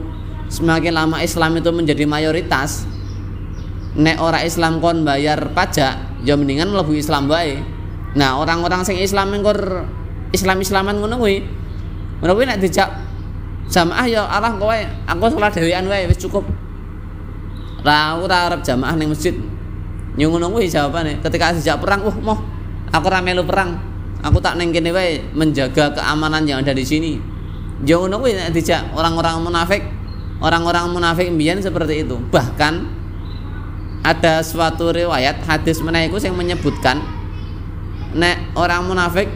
[0.49, 2.87] semakin lama Islam itu menjadi mayoritas
[3.97, 7.65] nek ora Islam kon bayar pajak ya mendingan mlebu Islam wae.
[8.17, 9.89] Nah orang-orang sing Islam engkor
[10.33, 11.41] Islam-Islaman ngono kuwi
[12.21, 12.89] ngono dijak
[13.73, 14.79] jamaah ya Allah kowe
[15.09, 16.45] aku salat dhewean wae wis cukup.
[17.81, 19.33] Ra ora arep jamaah ning masjid.
[20.17, 22.39] Yo ngono kuwi jawabane ketika dijak perang wah moh
[22.93, 23.81] aku ora melu perang.
[24.25, 27.17] Aku tak ning kene wae menjaga keamanan yang ada di sini.
[27.85, 29.96] Yo ngono kuwi dijak orang-orang munafik
[30.41, 32.17] orang-orang munafik mbiyen seperti itu.
[32.33, 32.75] Bahkan
[34.07, 37.03] ada suatu riwayat hadis menaikku yang menyebutkan
[38.15, 39.27] nek orang munafik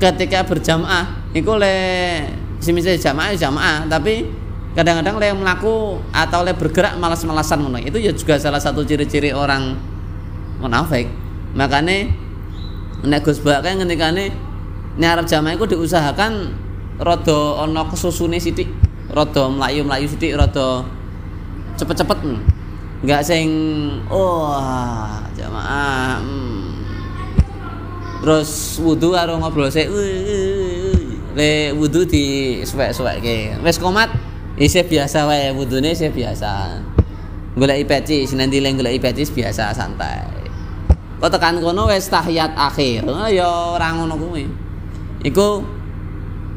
[0.00, 1.76] ketika berjamaah iku le
[2.58, 4.26] semisal jamaah ya jamaah tapi
[4.72, 7.78] kadang-kadang le melaku atau le bergerak malas-malasan ngono.
[7.82, 9.76] Itu ya juga salah satu ciri-ciri orang
[10.62, 11.10] munafik.
[11.52, 12.08] Makanya
[13.04, 14.32] nek Gus kan ngendikane
[14.98, 16.32] nek arep jamaah iku diusahakan
[16.98, 18.66] rada ana kesusune sithik
[19.12, 20.84] rada mlayu-mlayu sithik rada
[21.78, 22.18] cepet-cepet
[23.04, 23.48] enggak sing
[24.10, 24.50] oh
[25.38, 26.82] jamaah hmm.
[28.20, 29.86] terus wudu karo ngobrol sik
[31.38, 34.10] le wudu di suwek-suwekke wis komat
[34.58, 36.82] isih biasa wae wudune isih biasa.
[37.54, 40.26] Golek peci sinandi le golek peci biasa santai.
[41.18, 43.06] Kok tekan kono wis tahiyat akhir?
[43.30, 44.46] Ya ora ngono kuwi.
[45.22, 45.62] Iku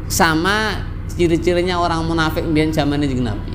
[0.10, 0.78] sama
[1.16, 3.52] ciri-cirinya orang munafik mbiyen zamane Kanjeng Nabi.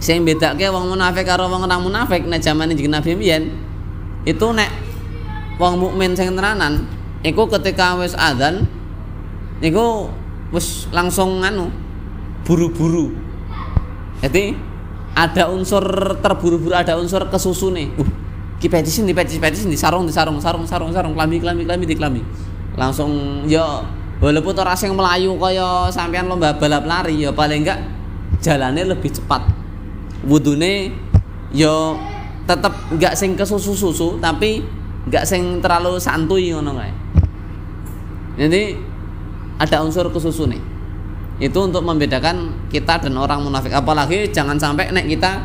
[0.00, 3.42] Sing bedake wong munafik karo wong ora munafik nek zamane Kanjeng Nabi mbiyen
[4.24, 4.70] itu nek
[5.60, 6.88] wong mukmin sing tenanan
[7.20, 8.64] iku ketika wis adzan
[9.60, 10.08] niku
[10.50, 11.68] wis langsung anu
[12.44, 13.14] buru-buru.
[14.20, 14.52] Jadi
[15.16, 15.84] ada unsur
[16.20, 17.92] terburu-buru, ada unsur kesusune.
[17.96, 18.08] Uh,
[18.60, 21.84] ki peci sini, peci peci sini, sarung di sarung, sarung, sarung, sarung, klambi, klambi, klambi
[21.88, 22.22] di klambi.
[22.76, 23.84] Langsung yo
[24.20, 27.80] walaupun orang sing melayu kaya sampean lomba balap lari ya paling enggak
[28.44, 29.42] jalannya lebih cepat.
[30.28, 30.92] Wudune
[31.50, 31.96] ya
[32.44, 34.60] tetep enggak sing kesusu-susu tapi
[35.08, 36.92] enggak sing terlalu santuy ngono kae.
[38.40, 38.76] Jadi
[39.60, 40.62] ada unsur kesusu nih.
[41.40, 43.72] Itu untuk membedakan kita dan orang munafik.
[43.72, 45.40] Apalagi jangan sampai nek kita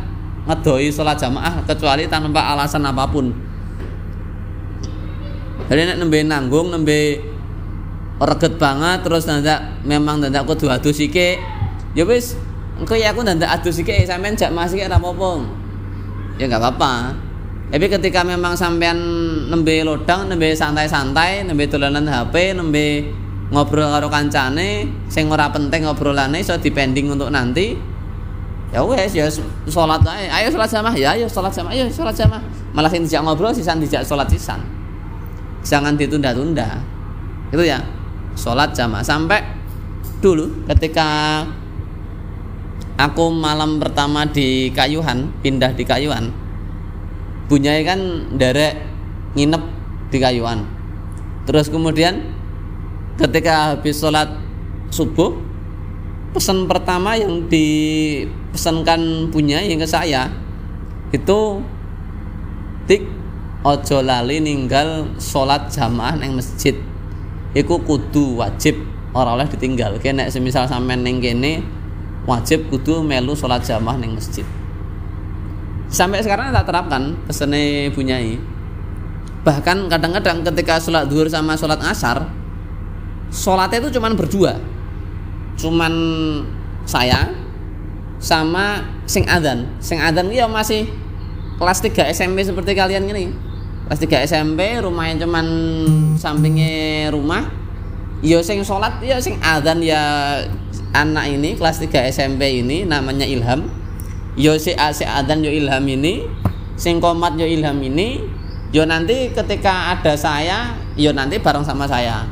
[0.46, 3.32] ngedoi sholat jamaah kecuali tanpa alasan apa pun.
[5.66, 7.18] Jadi nek nembe nanggung nembe
[8.20, 11.36] reget banget terus nanda memang nanda aku dua adu sike
[11.92, 12.40] ya wis
[12.80, 15.32] engko ya aku nanda adu sike sampean jak masih ora apa
[16.40, 16.94] ya nggak apa-apa.
[17.66, 18.96] Tapi ketika memang sampean
[19.52, 23.10] nembe lodang nembe santai-santai nembe dolanan HP nembe
[23.52, 27.76] ngobrol karo kancane sing ora penting ngobrolane iso dipending untuk nanti
[28.72, 29.28] ya wes ya
[29.68, 30.30] sholat ae.
[30.30, 32.44] Ayo sholat jamaah ya ayo sholat jamaah ayo sholat jamaah.
[32.72, 34.62] Malah sing dijak ngobrol sisan dijak sholat sisan.
[35.66, 36.80] Jangan ditunda-tunda.
[37.50, 37.82] Itu ya
[38.36, 39.42] sholat jamaah sampai
[40.20, 41.42] dulu ketika
[42.96, 46.32] aku malam pertama di Kayuhan pindah di Kayuhan
[47.46, 48.00] Bunyai kan
[48.36, 48.80] derek
[49.36, 49.64] nginep
[50.12, 50.64] di Kayuhan
[51.46, 52.24] terus kemudian
[53.20, 54.28] ketika habis sholat
[54.92, 55.36] subuh
[56.36, 60.28] pesan pertama yang dipesankan punya yang ke saya
[61.16, 61.64] itu
[62.90, 63.08] tik
[63.64, 66.76] ojo lali ninggal sholat jamaah neng masjid
[67.56, 68.76] iku kudu wajib
[69.16, 69.96] orang oleh ditinggal.
[70.04, 71.64] Kene semisal sampean neng kene
[72.28, 74.44] wajib kudu melu sholat jamaah neng masjid.
[75.88, 78.36] Sampai sekarang tak terapkan pesene bunyai
[79.46, 82.28] bahkan kadang-kadang ketika sholat duhur sama sholat asar
[83.32, 84.60] sholatnya itu cuman berdua.
[85.56, 85.94] Cuman
[86.84, 87.32] saya
[88.20, 90.90] sama sing adan sing adan ya masih
[91.56, 93.32] kelas 3 SMP seperti kalian ini
[93.86, 95.46] kelas 3 SMP rumahnya cuman
[96.18, 97.46] sampingnya rumah.
[98.26, 100.02] Yo sing sholat ya sing adan ya
[100.96, 103.70] anak ini kelas 3 SMP ini namanya Ilham.
[104.34, 106.26] Yo si si adan yo Ilham ini
[106.74, 108.26] sing komat yo Ilham ini.
[108.74, 112.26] Yo nanti ketika ada saya yo nanti bareng sama saya.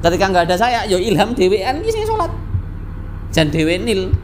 [0.00, 2.32] Ketika nggak ada saya yo Ilham dewean ini sing sholat.
[3.36, 4.16] Jan dewe nil.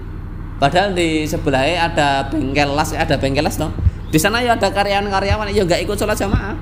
[0.57, 3.75] Padahal di sebelahnya ada bengkel las ada bengkel las no
[4.13, 6.53] di sana ya ada karyawan-karyawan ya nggak ikut sholat jamaah.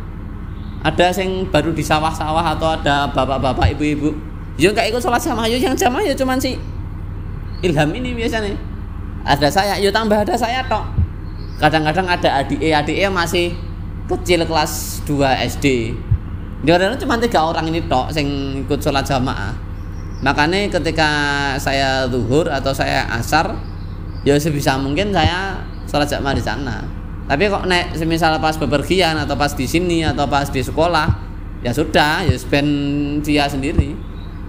[0.86, 4.14] Ada yang baru di sawah-sawah atau ada bapak-bapak ibu-ibu.
[4.54, 6.54] Ya nggak ikut sholat jamaah ya yang jamaah ya cuman si
[7.66, 8.54] ilham ini biasanya.
[9.26, 10.86] Ada saya ya tambah ada saya tok.
[11.58, 13.52] Kadang-kadang ada adik adik masih
[14.06, 15.18] kecil kelas 2
[15.58, 15.66] SD
[16.60, 18.28] dia cuma tiga orang ini tok yang
[18.68, 19.56] ikut sholat jamaah.
[20.20, 21.08] Makanya ketika
[21.56, 23.56] saya zuhur atau saya asar
[24.28, 25.56] ya sebisa mungkin saya
[25.88, 26.99] sholat jamaah di sana
[27.30, 31.14] tapi kok naik semisal pas bepergian atau pas di sini atau pas di sekolah
[31.62, 33.94] ya sudah ya spend dia sendiri.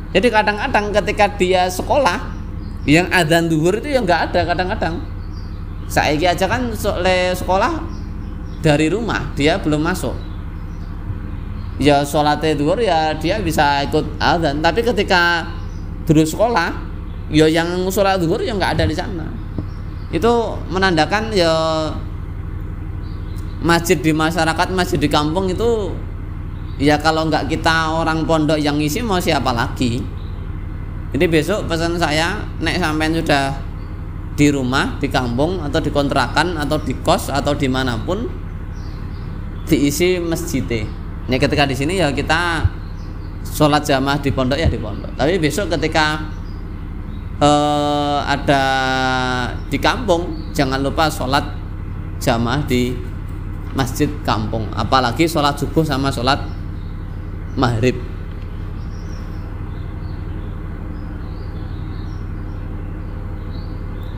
[0.09, 2.33] Jadi kadang-kadang ketika dia sekolah
[2.89, 4.97] yang adzan duhur itu yang nggak ada kadang-kadang.
[5.85, 7.85] Saya aja kan oleh sekolah
[8.65, 10.17] dari rumah dia belum masuk.
[11.77, 14.57] Ya sholatnya duhur ya dia bisa ikut adzan.
[14.57, 15.45] Tapi ketika
[16.09, 16.73] dulu sekolah
[17.29, 19.29] ya yang sholat duhur ya nggak ada di sana.
[20.09, 21.53] Itu menandakan ya
[23.61, 25.93] masjid di masyarakat masjid di kampung itu
[26.81, 30.01] ya kalau nggak kita orang pondok yang ngisi mau siapa lagi?
[31.11, 33.53] Jadi besok pesan saya nek sampean sudah
[34.33, 38.25] di rumah di kampung atau di kontrakan atau di kos atau di mana pun
[39.67, 40.63] diisi masjid
[41.27, 42.65] ini ketika di sini ya kita
[43.45, 45.13] sholat jamaah di pondok ya di pondok.
[45.13, 46.27] Tapi besok ketika
[47.37, 48.63] eh, ada
[49.69, 51.45] di kampung jangan lupa sholat
[52.17, 53.10] jamaah di
[53.71, 56.39] masjid kampung apalagi sholat subuh sama sholat
[57.55, 57.95] maghrib.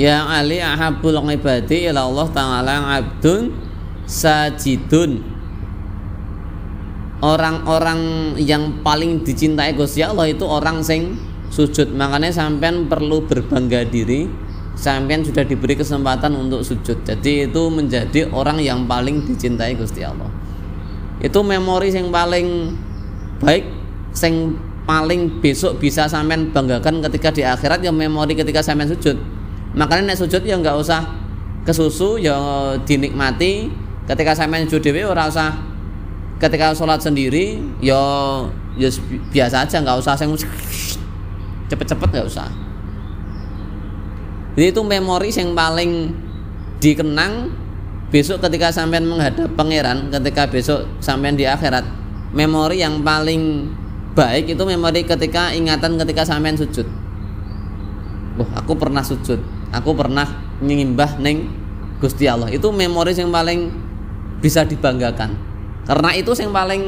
[0.00, 3.52] Yang ali ahabul ibadi ila Allah ta'ala abdun
[4.08, 5.20] sajidun.
[7.22, 11.20] Orang-orang yang paling dicintai Gusti Allah itu orang sing
[11.54, 11.94] sujud.
[11.94, 14.26] Makanya sampean perlu berbangga diri
[14.74, 17.04] sampean sudah diberi kesempatan untuk sujud.
[17.04, 20.28] Jadi itu menjadi orang yang paling dicintai Gusti Allah.
[21.22, 22.74] Itu memori yang paling
[23.42, 23.64] baik
[24.22, 29.14] yang paling besok bisa sampean banggakan ketika di akhirat ya memori ketika sampean sujud.
[29.72, 31.06] Makanya nek sujud ya nggak usah
[31.62, 32.36] kesusu ya
[32.82, 33.70] dinikmati.
[34.02, 35.54] Ketika sampean sujud dewe ora usah
[36.42, 38.02] ketika sholat sendiri ya
[38.74, 38.90] ya
[39.30, 40.18] biasa aja nggak usah
[41.70, 42.61] cepet-cepet nggak usah
[44.52, 46.12] jadi itu memori yang paling
[46.76, 47.48] dikenang
[48.12, 51.84] besok ketika sampean menghadap pangeran ketika besok sampean di akhirat.
[52.32, 53.68] Memori yang paling
[54.12, 56.84] baik itu memori ketika ingatan ketika sampean sujud.
[58.36, 59.40] Wah, aku pernah sujud.
[59.72, 60.28] Aku pernah
[60.60, 61.48] nyimbah neng
[62.00, 62.52] Gusti Allah.
[62.52, 63.72] Itu memori yang paling
[64.44, 65.32] bisa dibanggakan.
[65.88, 66.82] Karena itu yang paling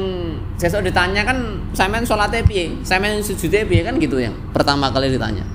[0.61, 2.77] sesok ditanya kan sampean sholatnya piye?
[2.85, 3.81] Sampean sujudnya piye?
[3.81, 5.54] Kan gitu yang pertama kali ditanya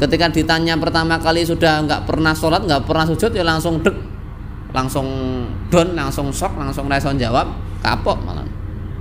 [0.00, 3.96] ketika ditanya pertama kali sudah nggak pernah sholat nggak pernah sujud ya langsung dek.
[4.70, 5.06] Langsung
[5.66, 7.50] down langsung shock langsung langsung jawab
[7.82, 8.46] kapok malah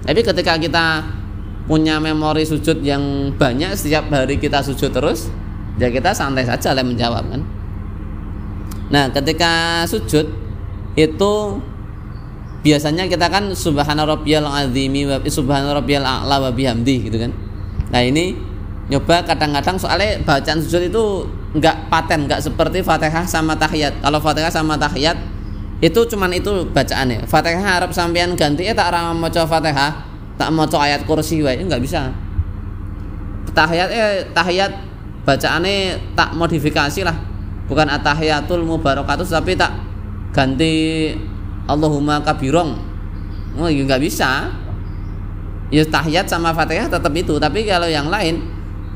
[0.02, 1.06] tapi ketika kita
[1.70, 5.30] punya memori sujud yang banyak setiap hari kita sujud terus
[5.78, 7.46] ya kita santai saja lah menjawab kan.
[8.90, 10.26] Nah ketika sujud
[10.98, 11.34] itu
[12.66, 17.32] biasanya kita kan subhana rabbiyal azimi wa a'la wa bihamdi gitu kan.
[17.90, 18.34] Nah, ini
[18.90, 21.04] nyoba kadang-kadang soalnya bacaan sujud itu
[21.54, 24.02] enggak paten, enggak seperti Fatihah sama tahiyat.
[24.02, 25.18] Kalau Fatihah sama tahiyat
[25.80, 27.30] itu cuman itu bacaannya.
[27.30, 29.92] Fatihah harap sampean ganti eh tak ora maca Fatihah,
[30.36, 32.10] tak maca ayat kursi wae enggak bisa.
[33.54, 34.72] Tahiyat eh tahiyat
[35.24, 37.18] bacaannya tak modifikasi lah.
[37.70, 39.70] Bukan atahiyatul mubarakatus tapi tak
[40.34, 41.14] ganti
[41.70, 42.90] Allahumma kabirong
[43.58, 44.50] oh ya nggak bisa
[45.74, 48.42] ya tahiyat sama fatihah tetap itu tapi kalau yang lain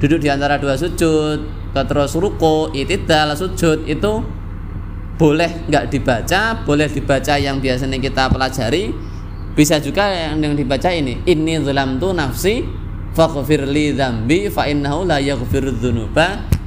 [0.04, 4.12] duduk di antara dua sujud terus ruko itidal sujud itu
[5.16, 8.92] boleh nggak dibaca boleh dibaca yang biasanya kita pelajari.
[9.54, 11.62] Bisa juga yang, yang dibaca ini ini
[12.02, 12.66] tu nafsi
[13.14, 15.72] faghfir li dzambi fa innahu la yaghfiru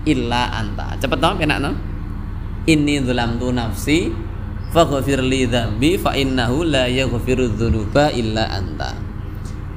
[0.07, 0.95] illa anta.
[0.97, 1.75] Cepet dong enak no?
[2.65, 4.15] Ini tu nafsi
[4.71, 7.53] faghfir li dzambi fa innahu la yaghfiru
[8.15, 8.95] illa anta.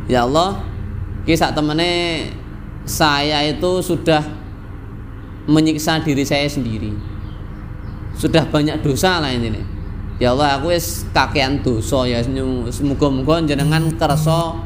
[0.05, 0.61] Ya Allah
[1.25, 2.29] kisah temene
[2.89, 4.25] saya itu sudah
[5.45, 6.89] menyiksa diri saya sendiri.
[8.17, 9.77] Sudah banyak dosa lah ini
[10.19, 12.19] ya Allah aku wis kakean dosa ya.
[12.73, 14.57] Semoga-moga jenengan kersa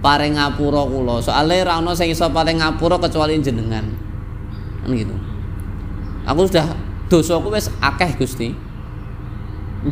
[0.00, 1.20] paring ngapura kula.
[1.22, 3.86] Soalnya ra ono sing iso paring ngapura kecuali jenengan.
[4.82, 5.14] Kan gitu.
[6.26, 6.72] Aku sudah
[7.06, 8.48] dosa aku wis akeh Gusti.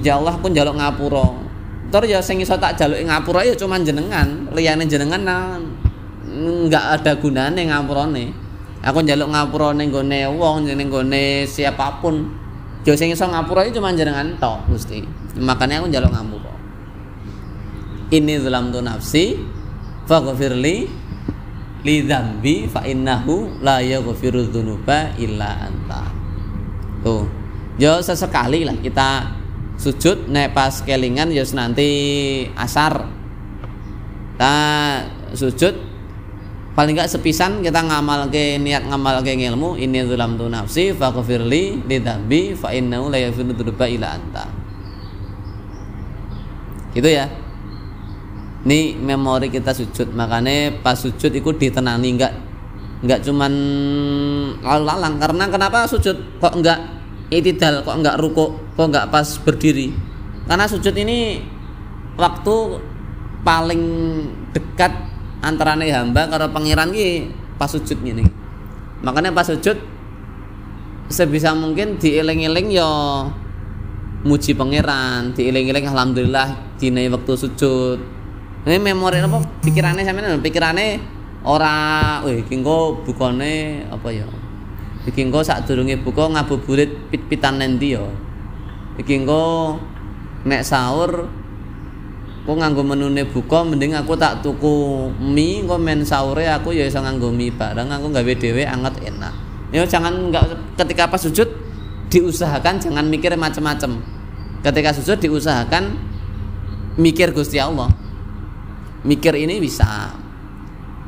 [0.02, 1.46] Ya Allah aku njaluk ngapura.
[1.86, 5.54] Terus ya sing iso tak jaluk ngapura ya cuman jenengan liyane jenengan nah,
[6.36, 8.24] nggak ada gunane ngapurane
[8.84, 12.44] aku njaluk ngapura ning gone wong ning gone siapa pun.
[12.86, 15.02] Ya sing iso ngapura itu cuman jenengan tok Gusti.
[15.40, 16.56] Makanya aku njaluk ngapura
[18.10, 19.34] ini dalam tu nafsi
[20.06, 20.76] faghfirli
[21.82, 26.02] li dzambi fa innahu la yaghfiru dzunuba illa anta.
[27.02, 27.26] Tuh.
[27.76, 29.36] Ya sesekali lah kita
[29.76, 31.88] sujud nek pas kelingan ya nanti
[32.54, 33.06] asar.
[34.34, 34.56] Kita
[35.34, 35.74] sujud
[36.76, 41.88] paling enggak sepisan kita ngamal ke niat ngamal ke ilmu ini dalam tu nafsi faghfirli
[41.88, 44.44] li dzambi fa innahu la yaghfiru dzunuba illa anta.
[46.92, 47.24] Gitu ya.
[48.66, 50.12] Ini memori kita sujud.
[50.12, 52.32] Makanya pas sujud itu ditenangi enggak
[53.00, 53.52] enggak cuman
[54.60, 56.76] lalu-lalang karena kenapa sujud kok enggak
[57.32, 59.96] itidal kok enggak ruko kok enggak pas berdiri?
[60.44, 61.40] Karena sujud ini
[62.20, 62.54] waktu
[63.40, 63.82] paling
[64.52, 68.24] dekat antara nih hamba karo pangeran ki pas sujud ini
[69.00, 69.76] makanya pas sujud
[71.06, 72.90] sebisa mungkin dieling-eling yo
[74.26, 77.98] muji pangeran dieling-eling alhamdulillah dina waktu sujud.
[78.66, 79.38] Ini memori apa?
[79.62, 80.98] Pikirannya sampean pikirannya
[81.46, 84.26] ora wih kingko bukone apa ya?
[85.06, 88.02] Iki engko sadurunge buka ngabuburit pit-pitan nanti ya?
[88.98, 89.78] Iki engko
[90.42, 91.30] nek sahur
[92.46, 97.02] aku nganggo menune buka mending aku tak tuku mie engko men sahure aku ya iso
[97.02, 97.50] nganggo mie.
[97.50, 99.34] Bareng aku gawe dhewe anget enak.
[99.74, 101.50] Ya jangan enggak ketika pas sujud
[102.06, 103.98] diusahakan jangan mikir macam-macam
[104.62, 105.98] ketika sujud diusahakan
[106.94, 107.90] mikir Gusti Allah.
[109.02, 110.14] Mikir ini bisa.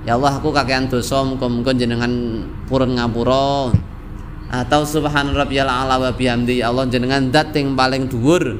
[0.02, 3.70] Ya Allah aku kakean dosa muga-muga jenengan purun ngapura.
[4.50, 8.58] Atau subhan rabbiyal ala wa bihamdi ya Allah jenengan zat yang paling dhuwur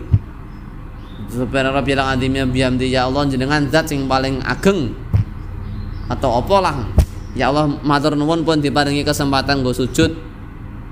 [1.29, 4.97] Subhana rabbil azim ya bihamdi ya Allah jenengan zat sing paling ageng.
[6.09, 6.76] Atau apa lah
[7.37, 10.11] ya Allah matur nuwun pun diparingi kesempatan gue sujud.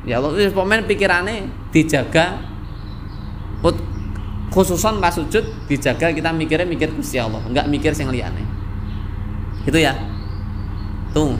[0.05, 2.37] Ya Allah wis pemain pikirane dijaga.
[4.47, 8.41] Khususan pas sujud dijaga kita mikirnya mikir Gusti Allah enggak mikir sing liyane.
[9.65, 9.93] Itu ya.
[11.13, 11.37] Tuh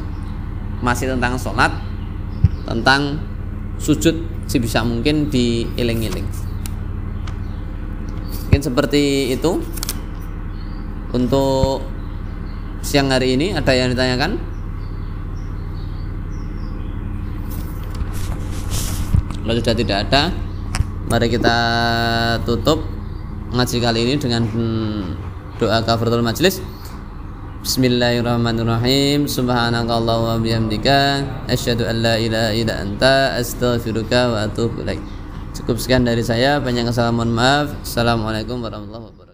[0.81, 1.73] masih tentang sholat
[2.65, 3.17] tentang
[3.77, 4.13] sujud
[4.49, 6.46] sebisa mungkin diiling-iling
[8.57, 9.61] mungkin seperti itu.
[11.13, 11.85] Untuk
[12.81, 14.41] siang hari ini ada yang ditanyakan?
[19.45, 20.33] Kalau sudah tidak ada
[21.13, 21.57] mari kita
[22.49, 22.81] tutup
[23.53, 24.49] ngaji kali ini dengan
[25.61, 26.65] doa kafaratul majlis.
[27.61, 29.29] Bismillahirrahmanirrahim.
[29.29, 35.16] Subhanakallahumma wa bihamdika Asyhadu an la ilaha illa anta Astaghfiruka wa atubu ilaik
[35.67, 36.63] Cukup sekian dari saya.
[36.63, 37.75] Banyak kesalahan mohon maaf.
[37.83, 39.26] Assalamualaikum warahmatullahi wabarakatuh